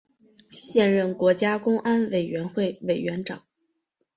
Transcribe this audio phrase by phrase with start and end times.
[0.51, 3.45] 现任国家公安委员会委员长。